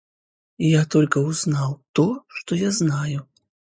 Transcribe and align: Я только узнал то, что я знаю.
Я 0.57 0.87
только 0.87 1.19
узнал 1.19 1.83
то, 1.91 2.25
что 2.29 2.55
я 2.55 2.71
знаю. 2.71 3.29